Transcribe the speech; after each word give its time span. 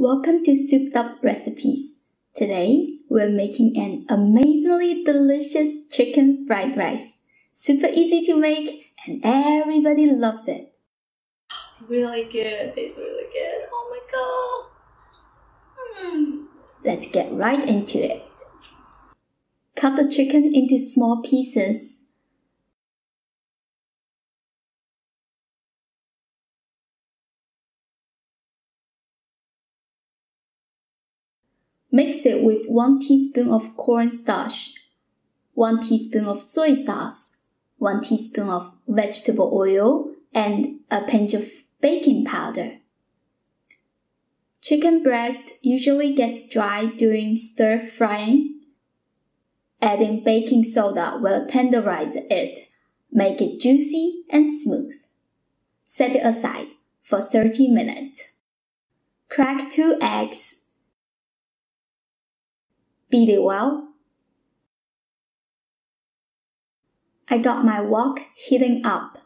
Welcome 0.00 0.44
to 0.44 0.54
Souped 0.54 0.94
Up 0.94 1.18
Recipes. 1.24 1.98
Today, 2.36 2.84
we're 3.10 3.28
making 3.28 3.76
an 3.76 4.06
amazingly 4.08 5.02
delicious 5.02 5.88
chicken 5.88 6.46
fried 6.46 6.76
rice. 6.76 7.18
Super 7.52 7.88
easy 7.92 8.24
to 8.26 8.36
make 8.36 8.92
and 9.04 9.20
everybody 9.24 10.08
loves 10.08 10.46
it. 10.46 10.72
Really 11.88 12.22
good. 12.22 12.76
Tastes 12.76 12.96
really 12.96 13.24
good. 13.32 13.68
Oh 13.72 13.90
my 13.90 14.70
god. 16.06 16.14
Mm. 16.14 16.44
Let's 16.84 17.10
get 17.10 17.32
right 17.32 17.68
into 17.68 17.98
it. 17.98 18.22
Cut 19.74 19.96
the 19.96 20.08
chicken 20.08 20.54
into 20.54 20.78
small 20.78 21.22
pieces. 21.22 22.04
Mix 31.90 32.26
it 32.26 32.44
with 32.44 32.66
1 32.66 33.00
teaspoon 33.00 33.50
of 33.50 33.76
cornstarch, 33.76 34.74
1 35.54 35.80
teaspoon 35.80 36.26
of 36.26 36.42
soy 36.42 36.74
sauce, 36.74 37.36
1 37.78 38.02
teaspoon 38.02 38.48
of 38.48 38.72
vegetable 38.86 39.50
oil, 39.54 40.12
and 40.34 40.80
a 40.90 41.00
pinch 41.02 41.32
of 41.32 41.48
baking 41.80 42.24
powder. 42.24 42.78
Chicken 44.60 45.02
breast 45.02 45.52
usually 45.62 46.12
gets 46.12 46.46
dry 46.46 46.86
during 46.86 47.36
stir 47.38 47.78
frying. 47.78 48.60
Adding 49.80 50.24
baking 50.24 50.64
soda 50.64 51.18
will 51.20 51.46
tenderize 51.46 52.16
it, 52.28 52.68
make 53.10 53.40
it 53.40 53.60
juicy 53.60 54.24
and 54.28 54.46
smooth. 54.46 54.94
Set 55.86 56.10
it 56.10 56.26
aside 56.26 56.68
for 57.00 57.20
30 57.20 57.68
minutes. 57.68 58.24
Crack 59.30 59.70
2 59.70 59.98
eggs. 60.02 60.57
Beat 63.10 63.28
it 63.28 63.42
well. 63.42 63.88
I 67.30 67.38
got 67.38 67.64
my 67.64 67.80
wok 67.80 68.20
heating 68.34 68.84
up. 68.84 69.18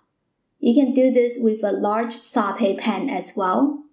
You 0.59 0.75
can 0.75 0.93
do 0.93 1.11
this 1.11 1.39
with 1.41 1.63
a 1.65 1.73
large 1.73 2.15
saute 2.15 2.77
pan 2.77 3.11
as 3.11 3.33
well. 3.37 3.85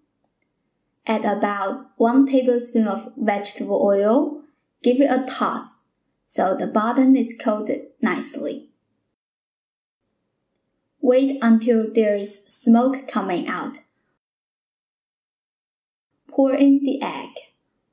Add 1.07 1.25
about 1.25 1.87
1 1.97 2.27
tablespoon 2.27 2.87
of 2.87 3.11
vegetable 3.17 3.81
oil. 3.83 4.43
Give 4.83 5.01
it 5.01 5.11
a 5.11 5.25
toss 5.27 5.79
so 6.31 6.55
the 6.55 6.67
bottom 6.67 7.15
is 7.15 7.35
coated 7.39 7.87
nicely. 8.03 8.69
Wait 11.01 11.39
until 11.41 11.91
there's 11.91 12.45
smoke 12.47 13.07
coming 13.07 13.47
out. 13.47 13.79
Pour 16.27 16.53
in 16.53 16.81
the 16.83 17.01
egg. 17.01 17.31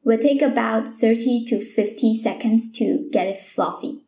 Will 0.06 0.18
take 0.18 0.40
about 0.40 0.86
30 0.86 1.44
to 1.46 1.58
50 1.58 2.14
seconds 2.14 2.70
to 2.78 3.08
get 3.10 3.26
it 3.26 3.40
fluffy. 3.40 4.04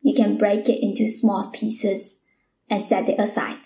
You 0.00 0.12
can 0.12 0.36
break 0.36 0.68
it 0.68 0.82
into 0.82 1.06
small 1.06 1.48
pieces 1.52 2.22
and 2.68 2.82
set 2.82 3.08
it 3.08 3.20
aside. 3.20 3.58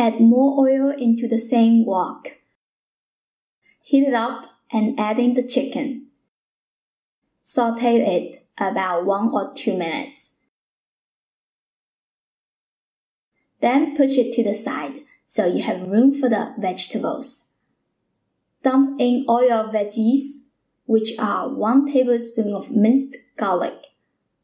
Add 0.00 0.18
more 0.18 0.58
oil 0.58 0.88
into 0.96 1.28
the 1.28 1.38
same 1.38 1.84
wok. 1.84 2.38
Heat 3.82 4.08
it 4.08 4.14
up 4.14 4.46
and 4.72 4.98
add 4.98 5.18
in 5.18 5.34
the 5.34 5.42
chicken. 5.42 6.06
Saute 7.42 8.00
it 8.00 8.46
about 8.56 9.04
1 9.04 9.28
or 9.34 9.52
2 9.52 9.76
minutes. 9.76 10.36
Then 13.60 13.94
push 13.94 14.16
it 14.16 14.32
to 14.32 14.42
the 14.42 14.54
side 14.54 15.02
so 15.26 15.44
you 15.44 15.62
have 15.64 15.86
room 15.86 16.14
for 16.14 16.30
the 16.30 16.54
vegetables. 16.56 17.50
Dump 18.62 18.98
in 18.98 19.26
all 19.28 19.46
your 19.46 19.64
veggies, 19.64 20.46
which 20.86 21.12
are 21.18 21.46
1 21.50 21.92
tablespoon 21.92 22.54
of 22.54 22.70
minced 22.70 23.18
garlic, 23.36 23.88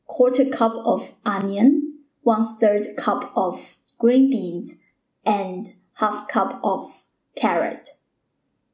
quarter 0.04 0.44
cup 0.44 0.74
of 0.84 1.14
onion, 1.24 2.00
1 2.24 2.44
third 2.60 2.94
cup 2.98 3.32
of 3.34 3.76
green 3.98 4.28
beans, 4.28 4.74
and 5.26 5.74
half 5.94 6.28
cup 6.28 6.60
of 6.62 7.04
carrot. 7.34 7.88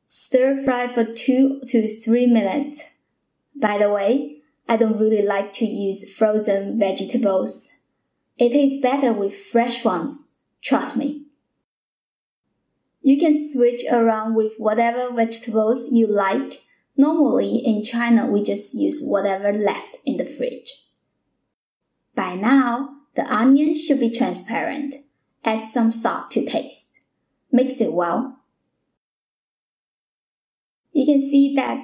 Stir 0.04 0.62
fry 0.62 0.86
for 0.88 1.04
2 1.04 1.62
to 1.66 1.88
3 1.88 2.26
minutes. 2.26 2.84
By 3.56 3.78
the 3.78 3.90
way, 3.90 4.42
I 4.68 4.76
don't 4.76 4.98
really 4.98 5.22
like 5.22 5.52
to 5.54 5.64
use 5.64 6.12
frozen 6.12 6.78
vegetables. 6.78 7.70
It 8.38 8.50
tastes 8.50 8.82
better 8.82 9.12
with 9.12 9.34
fresh 9.34 9.84
ones, 9.84 10.28
trust 10.60 10.96
me. 10.96 11.26
You 13.00 13.18
can 13.18 13.50
switch 13.52 13.82
around 13.90 14.34
with 14.34 14.54
whatever 14.58 15.12
vegetables 15.12 15.88
you 15.90 16.06
like. 16.06 16.62
Normally 16.96 17.56
in 17.56 17.82
China, 17.82 18.30
we 18.30 18.42
just 18.42 18.74
use 18.74 19.02
whatever 19.02 19.52
left 19.52 19.96
in 20.04 20.18
the 20.18 20.24
fridge. 20.24 20.86
By 22.14 22.34
now, 22.36 22.96
the 23.16 23.24
onion 23.32 23.74
should 23.74 23.98
be 23.98 24.10
transparent. 24.10 24.96
Add 25.44 25.64
some 25.64 25.90
salt 25.90 26.30
to 26.32 26.44
taste. 26.44 26.90
Mix 27.50 27.80
it 27.80 27.92
well. 27.92 28.38
You 30.92 31.06
can 31.06 31.20
see 31.20 31.54
that 31.56 31.82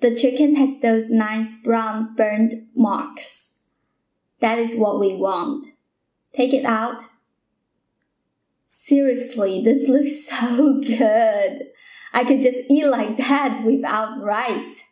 the 0.00 0.14
chicken 0.14 0.56
has 0.56 0.80
those 0.80 1.10
nice 1.10 1.56
brown 1.56 2.14
burned 2.14 2.54
marks. 2.74 3.58
That 4.40 4.58
is 4.58 4.74
what 4.74 5.00
we 5.00 5.16
want. 5.16 5.66
Take 6.32 6.52
it 6.52 6.64
out 6.64 7.02
Seriously, 8.74 9.62
this 9.62 9.86
looks 9.88 10.24
so 10.24 10.80
good. 10.80 11.68
I 12.14 12.24
could 12.24 12.40
just 12.40 12.62
eat 12.70 12.86
like 12.86 13.18
that 13.18 13.62
without 13.64 14.22
rice. 14.22 14.82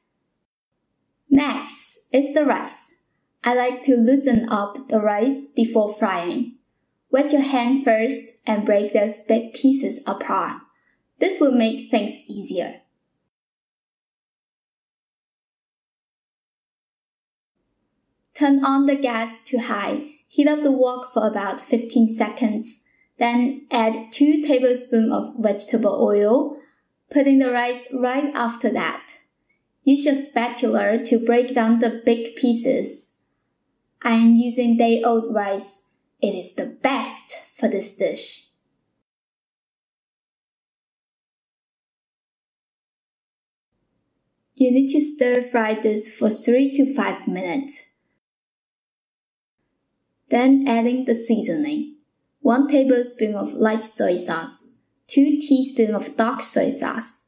Next 1.31 1.99
is 2.13 2.35
the 2.35 2.45
rice. 2.45 2.95
I 3.43 3.55
like 3.55 3.83
to 3.85 3.97
loosen 3.97 4.51
up 4.51 4.89
the 4.91 5.01
rice 5.01 5.47
before 5.57 5.93
frying. 5.95 6.59
Wet 7.11 7.33
your 7.33 7.43
hand 7.43 7.83
first 7.85 8.23
and 8.47 8.65
break 8.65 8.93
those 8.93 9.21
big 9.21 9.55
pieces 9.55 10.01
apart. 10.07 10.63
This 11.19 11.41
will 11.41 11.53
make 11.53 11.91
things 11.91 12.13
easier. 12.29 12.81
Turn 18.35 18.65
on 18.65 18.87
the 18.87 18.97
gas 18.97 19.39
to 19.47 19.59
high. 19.59 20.13
Heat 20.29 20.47
up 20.47 20.63
the 20.63 20.73
wok 20.73 21.13
for 21.13 21.27
about 21.27 21.61
15 21.61 22.09
seconds 22.09 22.81
then 23.21 23.67
add 23.71 24.11
2 24.13 24.43
tablespoons 24.43 25.13
of 25.13 25.35
vegetable 25.39 26.03
oil. 26.03 26.57
Put 27.11 27.27
in 27.27 27.39
the 27.39 27.53
rice 27.53 27.87
right 27.93 28.33
after 28.35 28.71
that. 28.71 29.19
Use 29.85 30.07
your 30.07 30.15
spatula 30.15 31.05
to 31.05 31.25
break 31.25 31.55
down 31.55 31.81
the 31.81 32.03
big 32.05 32.35
pieces. 32.35 33.13
I 34.03 34.13
am 34.13 34.37
using 34.37 34.79
day 34.79 35.03
old 35.03 35.35
rice. 35.35 35.83
It 36.23 36.35
is 36.35 36.55
the 36.55 36.67
best 36.67 37.37
for 37.57 37.69
this 37.69 37.95
dish. 37.97 38.47
You 44.55 44.71
need 44.71 44.93
to 44.93 45.01
stir 45.01 45.41
fry 45.41 45.73
this 45.73 46.15
for 46.15 46.29
3 46.29 46.73
to 46.75 46.95
5 46.95 47.27
minutes. 47.27 47.83
Then 50.29 50.69
adding 50.69 51.07
the 51.07 51.15
seasoning. 51.15 51.97
1 52.41 52.69
tablespoon 52.69 53.35
of 53.35 53.55
light 53.55 53.85
soy 53.85 54.17
sauce, 54.17 54.69
2 55.09 55.41
teaspoons 55.41 55.95
of 55.95 56.17
dark 56.17 56.43
soy 56.43 56.69
sauce. 56.69 57.27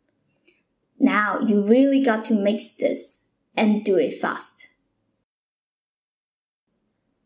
Now 0.98 1.40
you 1.40 1.62
really 1.66 2.02
got 2.02 2.24
to 2.26 2.34
mix 2.34 2.74
this 2.74 3.24
and 3.56 3.84
do 3.84 3.96
it 3.96 4.14
fast. 4.14 4.68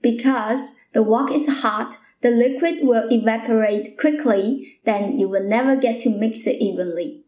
Because 0.06 0.76
the 0.92 1.02
wok 1.02 1.32
is 1.32 1.62
hot, 1.62 1.98
the 2.20 2.30
liquid 2.30 2.86
will 2.86 3.08
evaporate 3.10 3.98
quickly, 3.98 4.78
then 4.84 5.18
you 5.18 5.28
will 5.28 5.42
never 5.42 5.74
get 5.74 5.98
to 6.02 6.10
mix 6.10 6.46
it 6.46 6.62
evenly. 6.62 7.24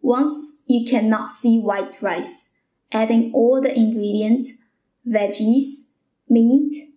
Once 0.00 0.60
you 0.68 0.86
cannot 0.88 1.28
see 1.28 1.58
white 1.58 2.00
rice, 2.00 2.50
adding 2.92 3.32
all 3.34 3.60
the 3.60 3.76
ingredients 3.76 4.52
veggies, 5.04 5.88
meat. 6.28 6.94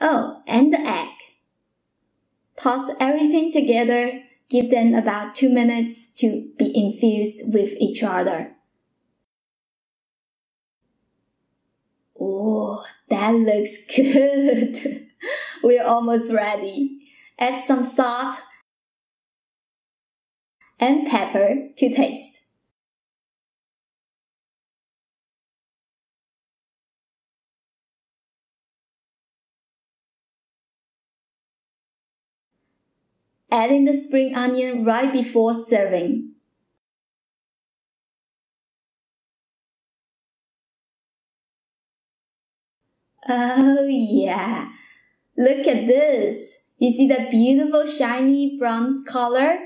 Oh, 0.00 0.42
and 0.46 0.72
the 0.72 0.78
egg. 0.78 1.10
Toss 2.56 2.92
everything 3.00 3.50
together, 3.50 4.22
give 4.48 4.70
them 4.70 4.94
about 4.94 5.34
2 5.34 5.48
minutes 5.48 6.06
to 6.18 6.52
be 6.56 6.70
infused 6.72 7.52
with 7.52 7.72
each 7.80 8.04
other. 8.04 8.55
Oh, 12.78 12.84
that 13.08 13.30
looks 13.30 13.78
good. 13.96 15.08
We're 15.62 15.84
almost 15.84 16.30
ready. 16.30 17.00
Add 17.38 17.60
some 17.60 17.82
salt 17.84 18.36
and 20.78 21.06
pepper 21.06 21.68
to 21.76 21.94
taste. 21.94 22.40
Adding 33.50 33.86
the 33.86 33.94
spring 33.94 34.34
onion 34.34 34.84
right 34.84 35.10
before 35.10 35.54
serving. 35.54 36.35
Oh 43.28 43.86
yeah, 43.86 44.68
look 45.36 45.66
at 45.66 45.86
this. 45.86 46.56
You 46.78 46.92
see 46.92 47.08
that 47.08 47.30
beautiful 47.30 47.86
shiny 47.86 48.56
brown 48.58 49.04
color? 49.04 49.58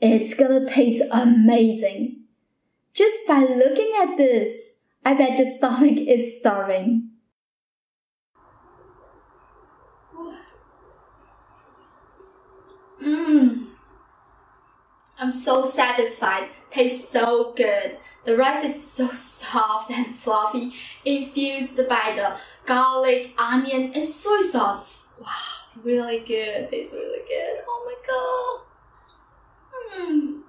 It's 0.00 0.34
gonna 0.34 0.68
taste 0.68 1.04
amazing. 1.12 2.24
Just 2.92 3.20
by 3.28 3.40
looking 3.40 3.92
at 4.02 4.16
this, 4.16 4.72
I 5.04 5.14
bet 5.14 5.38
your 5.38 5.46
stomach 5.46 5.98
is 6.08 6.38
starving. 6.38 7.10
Mmm. 13.02 13.66
I'm 15.18 15.32
so 15.32 15.64
satisfied. 15.64 16.48
Tastes 16.70 17.08
so 17.08 17.52
good. 17.56 17.98
The 18.24 18.36
rice 18.36 18.64
is 18.64 18.90
so 18.90 19.08
soft 19.12 19.90
and 19.90 20.14
fluffy, 20.14 20.72
infused 21.04 21.76
by 21.88 22.14
the 22.16 22.36
garlic, 22.66 23.34
onion, 23.38 23.92
and 23.94 24.06
soy 24.06 24.40
sauce. 24.42 25.08
Wow, 25.20 25.26
really 25.82 26.20
good. 26.20 26.70
Tastes 26.70 26.94
really 26.94 27.20
good. 27.28 27.64
Oh 27.66 27.84
my 27.86 27.94
god. 28.06 28.60
Hmm. 29.90 30.40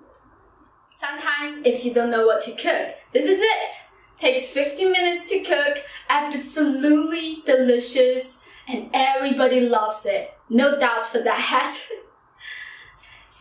Sometimes, 0.98 1.66
if 1.66 1.84
you 1.84 1.94
don't 1.94 2.12
know 2.12 2.26
what 2.26 2.44
to 2.44 2.52
cook, 2.52 2.96
this 3.12 3.26
is 3.26 3.40
it. 3.40 3.74
Takes 4.18 4.48
15 4.48 4.92
minutes 4.92 5.28
to 5.30 5.40
cook, 5.42 5.84
absolutely 6.10 7.42
delicious, 7.46 8.42
and 8.68 8.90
everybody 8.94 9.62
loves 9.62 10.06
it. 10.06 10.32
No 10.48 10.80
doubt 10.80 11.08
for 11.08 11.20
that. 11.20 11.78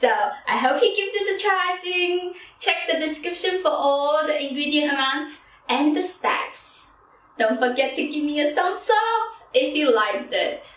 So 0.00 0.08
I 0.08 0.56
hope 0.56 0.80
you 0.82 0.96
give 0.96 1.12
this 1.12 1.28
a 1.28 1.46
try 1.46 1.78
soon. 1.82 2.32
Check 2.58 2.74
the 2.90 2.98
description 2.98 3.60
for 3.60 3.68
all 3.68 4.26
the 4.26 4.48
ingredient 4.48 4.94
amounts 4.94 5.42
and 5.68 5.94
the 5.94 6.00
steps. 6.00 6.69
Don't 7.40 7.58
forget 7.58 7.96
to 7.96 8.06
give 8.06 8.22
me 8.22 8.38
a 8.38 8.52
thumbs 8.52 8.86
up 8.92 9.48
if 9.54 9.74
you 9.74 9.90
liked 9.96 10.30
it. 10.30 10.70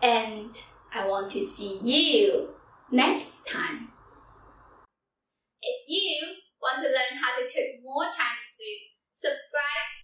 And 0.00 0.56
I 0.94 1.08
want 1.08 1.32
to 1.32 1.44
see 1.44 1.76
you 1.82 2.50
next 2.92 3.48
time. 3.48 3.88
If 5.60 5.88
you 5.88 6.36
want 6.62 6.86
to 6.86 6.88
learn 6.88 7.18
how 7.20 7.36
to 7.36 7.42
cook 7.42 7.82
more 7.82 8.04
Chinese 8.04 8.54
food, 8.54 8.80
subscribe 9.12 9.99